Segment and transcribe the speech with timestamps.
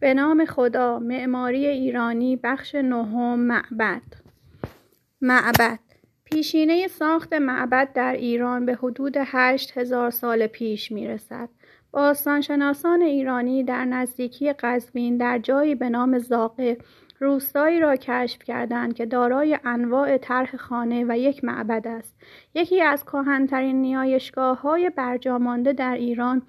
[0.00, 4.02] به نام خدا معماری ایرانی بخش نهم معبد.
[5.20, 5.78] معبد.
[6.24, 11.48] پیشینه ساخت معبد در ایران به حدود هشت هزار سال پیش می رسد.
[11.92, 16.78] باستانشناسان ایرانی در نزدیکی قزوین در جایی به نام زاقه
[17.18, 22.16] روستایی را کشف کردند که دارای انواع طرح خانه و یک معبد است.
[22.54, 26.42] یکی از کهنترین نیایشگاه های برجامانده در ایران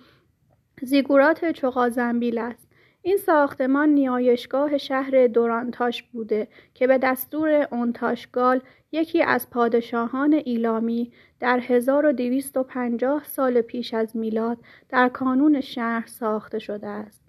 [0.82, 2.71] زیگورات چغازنبیل است.
[3.04, 11.60] این ساختمان نیایشگاه شهر دورانتاش بوده که به دستور اونتاشگال یکی از پادشاهان ایلامی در
[11.60, 14.58] 1250 سال پیش از میلاد
[14.90, 17.22] در کانون شهر ساخته شده است.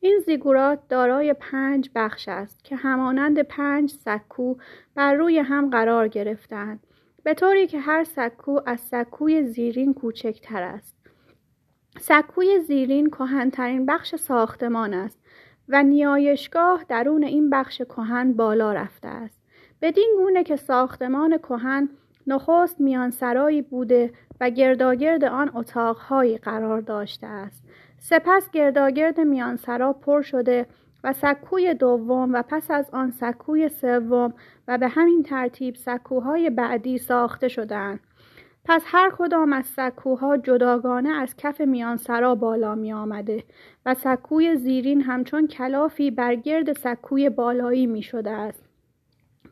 [0.00, 4.54] این زیگورات دارای پنج بخش است که همانند پنج سکو
[4.94, 6.86] بر روی هم قرار گرفتند
[7.22, 10.99] به طوری که هر سکو از سکوی زیرین کوچکتر است.
[12.00, 15.18] سکوی زیرین کهنترین بخش ساختمان است
[15.68, 19.40] و نیایشگاه درون این بخش کهن بالا رفته است.
[19.82, 21.88] بدین گونه که ساختمان کهن
[22.26, 27.62] نخست میان سرایی بوده و گرداگرد آن اتاقهایی قرار داشته است.
[27.98, 30.66] سپس گرداگرد میانسرا پر شده
[31.04, 34.34] و سکوی دوم و پس از آن سکوی سوم
[34.68, 38.00] و به همین ترتیب سکوهای بعدی ساخته شدند
[38.64, 43.44] پس هر کدام از سکوها جداگانه از کف میانسرا بالا می آمده
[43.86, 48.64] و سکوی زیرین همچون کلافی بر گرد سکوی بالایی می شده است.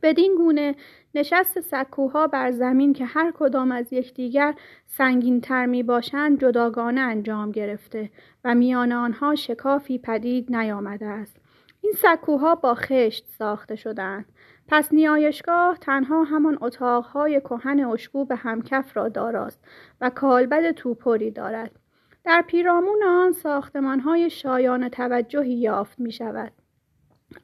[0.02, 0.74] بدین گونه
[1.14, 4.54] نشست سکوها بر زمین که هر کدام از یکدیگر
[4.86, 8.10] سنگین تر می باشند جداگانه انجام گرفته
[8.44, 11.36] و میان آنها شکافی پدید نیامده است.
[11.80, 14.24] این سکوها با خشت ساخته شدند
[14.68, 19.60] پس نیایشگاه تنها همان اتاقهای کهن اشکوب همکف را داراست
[20.00, 21.70] و کالبد توپری دارد
[22.24, 26.52] در پیرامون آن ساختمانهای شایان توجهی یافت می شود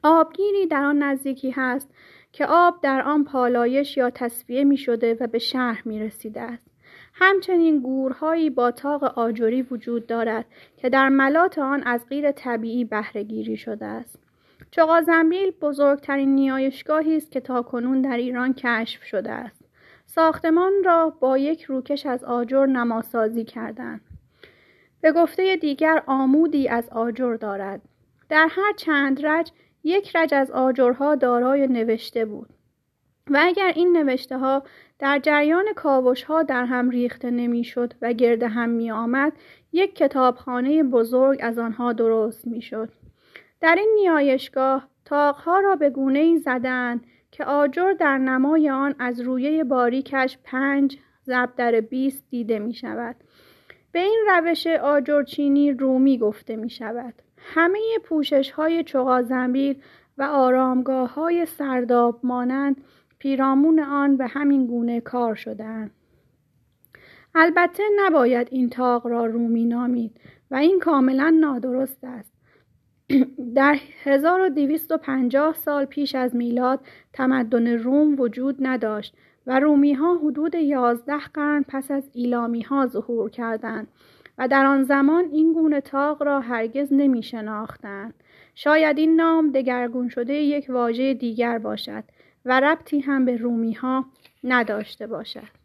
[0.03, 1.89] آبگیری در آن نزدیکی هست
[2.31, 6.67] که آب در آن پالایش یا تصفیه می شده و به شهر می رسیده است.
[7.13, 10.45] همچنین گورهایی با تاق آجری وجود دارد
[10.77, 14.24] که در ملات آن از غیر طبیعی بهرهگیری شده است.
[14.75, 19.65] چغازنبیل بزرگترین نیایشگاهی است که تاکنون در ایران کشف شده است.
[20.05, 24.01] ساختمان را با یک روکش از آجر نماسازی کردند.
[25.01, 27.81] به گفته دیگر آمودی از آجر دارد.
[28.29, 29.51] در هر چند رج
[29.83, 32.49] یک رج از آجرها دارای نوشته بود.
[33.31, 34.63] و اگر این نوشته ها
[34.99, 39.33] در جریان کاوش ها در هم ریخته نمی‌شد و گرد هم می آمد
[39.71, 42.89] یک کتابخانه بزرگ از آنها درست می شد.
[43.65, 49.21] در این نیایشگاه تاقها را به گونه ای زدند که آجر در نمای آن از
[49.21, 53.15] رویه باریکش پنج ضرب در بیست دیده می شود.
[53.91, 57.13] به این روش آجرچینی رومی گفته می شود.
[57.37, 59.81] همه پوشش های چغازنبیل
[60.17, 62.83] و آرامگاه های سرداب مانند
[63.19, 65.91] پیرامون آن به همین گونه کار شدند.
[67.35, 70.19] البته نباید این تاق را رومی نامید
[70.51, 72.34] و این کاملا نادرست است.
[73.55, 76.79] در 1250 سال پیش از میلاد
[77.13, 79.15] تمدن روم وجود نداشت
[79.47, 83.87] و رومی ها حدود 11 قرن پس از ایلامی ها ظهور کردند
[84.37, 88.13] و در آن زمان این گونه تاق را هرگز نمی شناختند.
[88.55, 92.03] شاید این نام دگرگون شده یک واژه دیگر باشد
[92.45, 94.05] و ربطی هم به رومی ها
[94.43, 95.64] نداشته باشد.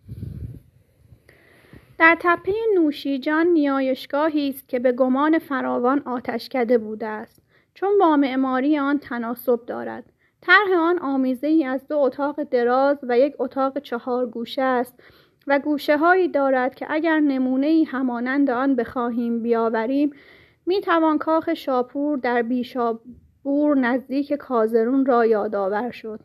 [2.00, 7.42] در تپه نوشیجان نیایشگاهی است که به گمان فراوان آتشکده بوده است.
[7.74, 10.04] چون با معماری آن تناسب دارد.
[10.40, 15.02] طرح آن آمیزه ای از دو اتاق دراز و یک اتاق چهار گوشه است
[15.46, 20.10] و گوشه هایی دارد که اگر نمونه ای همانند آن بخواهیم بیاوریم
[20.66, 26.20] می توان کاخ شاپور در بیشابور نزدیک کازرون را یادآور شد.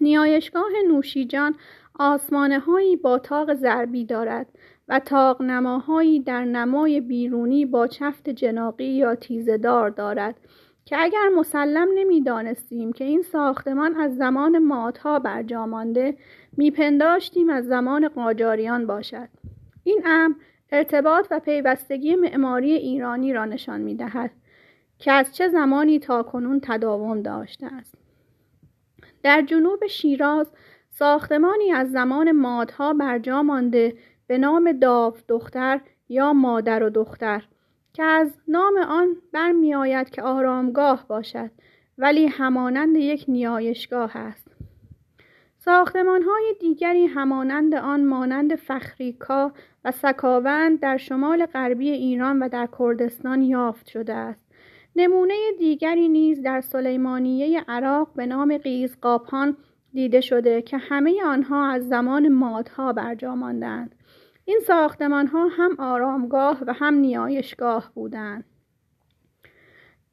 [0.00, 1.54] نیایشگاه نوشیجان
[1.98, 4.46] آسمانه هایی با تاق ضربی دارد
[4.88, 10.34] و تاق نماهایی در نمای بیرونی با چفت جناقی یا تیزدار دارد
[10.84, 16.16] که اگر مسلم نمی‌دانستیم که این ساختمان از زمان مادها برجا مانده
[16.56, 19.28] میپنداشتیم از زمان قاجاریان باشد.
[19.84, 20.34] این امر
[20.72, 24.30] ارتباط و پیوستگی معماری ایرانی را نشان می‌دهد
[24.98, 27.94] که از چه زمانی تا کنون تداوم داشته است.
[29.22, 30.50] در جنوب شیراز
[30.98, 33.94] ساختمانی از زمان مادها برجا مانده
[34.26, 37.44] به نام داو دختر یا مادر و دختر
[37.92, 41.50] که از نام آن برمیآید که آرامگاه باشد
[41.98, 44.48] ولی همانند یک نیایشگاه است.
[45.58, 49.52] ساختمان های دیگری همانند آن مانند فخریکا
[49.84, 54.44] و سکاوند در شمال غربی ایران و در کردستان یافت شده است.
[54.96, 59.56] نمونه دیگری نیز در سلیمانیه عراق به نام قیزقاپان
[59.92, 63.94] دیده شده که همه آنها از زمان مادها برجا ماندند
[64.44, 68.44] این ساختمان ها هم آرامگاه و هم نیایشگاه بودند.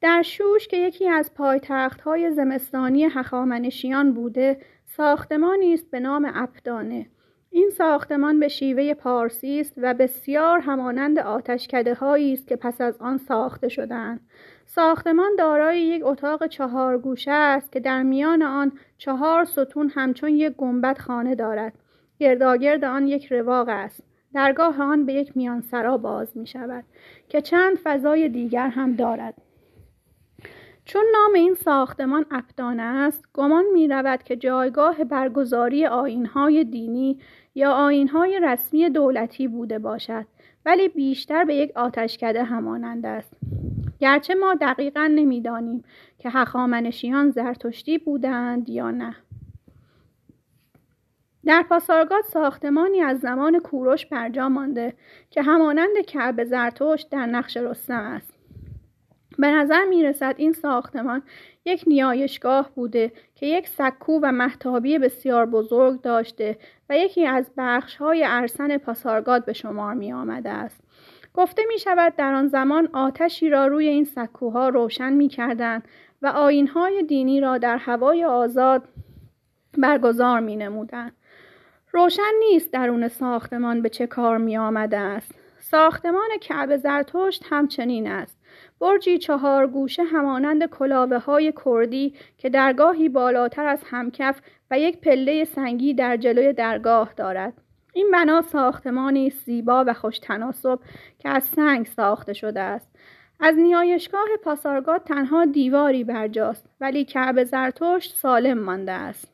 [0.00, 7.06] در شوش که یکی از پایتخت های زمستانی هخامنشیان بوده ساختمانی است به نام اپدانه
[7.50, 12.96] این ساختمان به شیوه پارسی است و بسیار همانند آتشکده هایی است که پس از
[13.00, 14.20] آن ساخته شدند
[14.66, 20.52] ساختمان دارای یک اتاق چهار گوشه است که در میان آن چهار ستون همچون یک
[20.52, 21.72] گنبد خانه دارد.
[22.18, 24.02] گرداگرد آن یک رواق است.
[24.34, 26.84] درگاه آن به یک میانسرا باز می شود
[27.28, 29.34] که چند فضای دیگر هم دارد.
[30.84, 37.18] چون نام این ساختمان اپدانه است گمان می رود که جایگاه برگزاری آینهای دینی
[37.54, 40.26] یا آینهای رسمی دولتی بوده باشد
[40.66, 43.36] ولی بیشتر به یک آتشکده همانند است.
[44.00, 45.84] گرچه ما دقیقا نمی‌دانیم
[46.18, 49.16] که هخامنشیان زرتشتی بودند یا نه
[51.46, 54.94] در پاسارگاد ساختمانی از زمان کوروش برجا مانده
[55.30, 58.36] که همانند کعب زرتشت در نقش رستم است
[59.38, 61.22] به نظر می رسد این ساختمان
[61.64, 66.58] یک نیایشگاه بوده که یک سکو و محتابی بسیار بزرگ داشته
[66.90, 70.80] و یکی از بخش های ارسن پاسارگاد به شمار می آمده است.
[71.36, 75.82] گفته می شود در آن زمان آتشی را روی این سکوها روشن می کردن
[76.22, 76.32] و
[76.74, 78.88] های دینی را در هوای آزاد
[79.78, 81.12] برگزار می نمودن.
[81.92, 85.34] روشن نیست درون ساختمان به چه کار می آمده است.
[85.60, 88.38] ساختمان کعب زرتشت همچنین است.
[88.80, 94.40] برجی چهار گوشه همانند کلاوه های کردی که درگاهی بالاتر از همکف
[94.70, 97.52] و یک پله سنگی در جلوی درگاه دارد.
[97.96, 100.78] این بنا ساختمانی زیبا و خوش تناسب
[101.18, 102.88] که از سنگ ساخته شده است.
[103.40, 109.32] از نیایشگاه پاسارگاد تنها دیواری برجاست ولی کعب زرتشت سالم مانده است.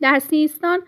[0.00, 0.80] در سیستان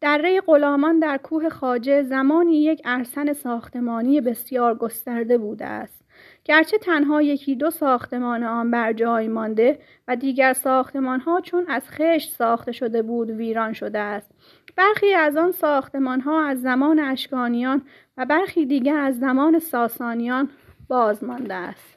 [0.00, 6.04] دره غلامان در کوه خاجه زمانی یک ارسن ساختمانی بسیار گسترده بوده است.
[6.44, 9.78] گرچه تنها یکی دو ساختمان آن بر جای مانده
[10.08, 14.30] و دیگر ساختمان ها چون از خشت ساخته شده بود ویران شده است
[14.76, 17.82] برخی از آن ساختمان ها از زمان اشکانیان
[18.16, 20.50] و برخی دیگر از زمان ساسانیان
[20.88, 21.95] باز مانده است.